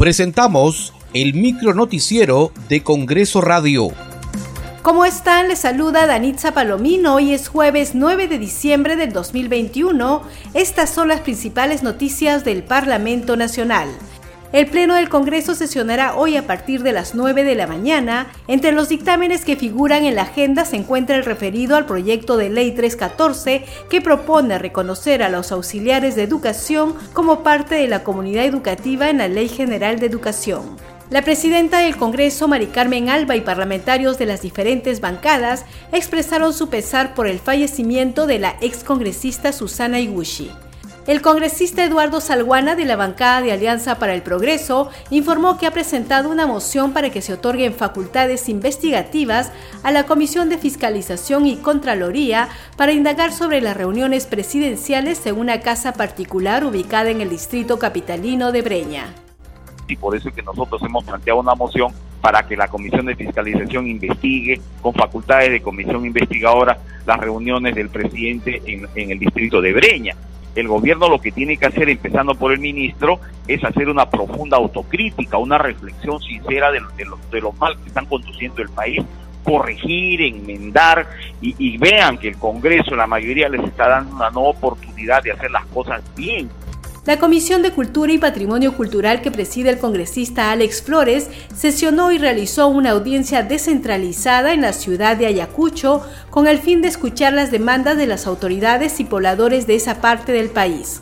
[0.00, 3.88] Presentamos el micro noticiero de Congreso Radio.
[4.80, 5.48] ¿Cómo están?
[5.48, 7.16] Les saluda Danitza Palomino.
[7.16, 10.22] Hoy es jueves 9 de diciembre del 2021.
[10.54, 13.90] Estas son las principales noticias del Parlamento Nacional.
[14.52, 18.32] El Pleno del Congreso sesionará hoy a partir de las 9 de la mañana.
[18.48, 22.50] Entre los dictámenes que figuran en la agenda se encuentra el referido al proyecto de
[22.50, 28.44] ley 314 que propone reconocer a los auxiliares de educación como parte de la comunidad
[28.44, 30.76] educativa en la Ley General de Educación.
[31.10, 36.68] La presidenta del Congreso, Mari Carmen Alba, y parlamentarios de las diferentes bancadas expresaron su
[36.68, 40.50] pesar por el fallecimiento de la excongresista Susana Iguchi.
[41.06, 45.70] El congresista Eduardo Salguana de la bancada de Alianza para el Progreso informó que ha
[45.70, 49.50] presentado una moción para que se otorguen facultades investigativas
[49.82, 55.60] a la Comisión de Fiscalización y Contraloría para indagar sobre las reuniones presidenciales en una
[55.60, 59.14] casa particular ubicada en el distrito capitalino de Breña.
[59.88, 63.16] Y por eso es que nosotros hemos planteado una moción para que la Comisión de
[63.16, 69.62] Fiscalización investigue con facultades de comisión investigadora las reuniones del presidente en, en el distrito
[69.62, 70.14] de Breña
[70.54, 74.56] el gobierno lo que tiene que hacer, empezando por el ministro, es hacer una profunda
[74.56, 79.02] autocrítica, una reflexión sincera de, de, lo, mal que están conduciendo el país,
[79.44, 81.08] corregir, enmendar
[81.40, 85.32] y, y vean que el Congreso, la mayoría, les está dando una nueva oportunidad de
[85.32, 86.48] hacer las cosas bien
[87.06, 92.18] la Comisión de Cultura y Patrimonio Cultural que preside el congresista Alex Flores sesionó y
[92.18, 97.50] realizó una audiencia descentralizada en la ciudad de Ayacucho con el fin de escuchar las
[97.50, 101.00] demandas de las autoridades y pobladores de esa parte del país.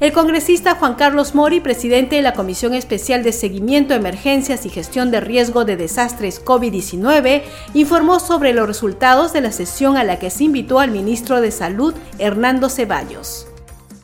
[0.00, 5.10] El congresista Juan Carlos Mori, presidente de la Comisión Especial de Seguimiento, Emergencias y Gestión
[5.10, 7.42] de Riesgo de Desastres COVID-19,
[7.74, 11.50] informó sobre los resultados de la sesión a la que se invitó al ministro de
[11.50, 13.49] Salud, Hernando Ceballos.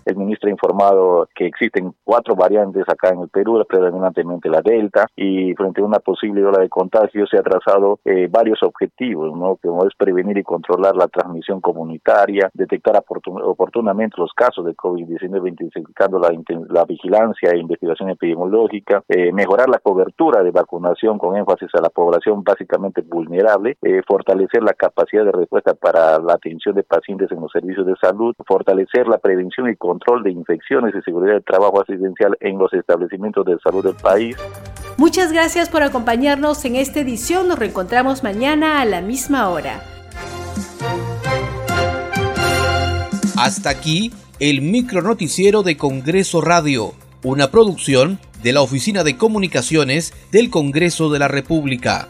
[0.06, 5.08] El ministro ha informado que existen cuatro variantes acá en el Perú, predominantemente la Delta,
[5.16, 9.56] y frente a una posible ola de contagio se ha trazado eh, varios objetivos, ¿no?
[9.56, 13.02] Como es prevenir y controlar la transmisión comunitaria, detectar
[13.42, 16.30] oportunamente los casos de COVID-19, intensificando la,
[16.68, 21.90] la, vigilancia e investigación epidemiológica, eh, mejorar la cobertura de vacunación con énfasis a la
[21.90, 27.40] población básicamente vulnerable, eh, fortalecer la capacidad de respuesta para la atención de pacientes en
[27.40, 31.44] los servicios de salud, fortalecer la prevención y control control de infecciones y seguridad del
[31.44, 34.36] trabajo asistencial en los establecimientos de salud del país.
[34.98, 37.48] Muchas gracias por acompañarnos en esta edición.
[37.48, 39.80] Nos reencontramos mañana a la misma hora.
[43.38, 46.92] Hasta aquí el micro noticiero de Congreso Radio,
[47.22, 52.08] una producción de la Oficina de Comunicaciones del Congreso de la República.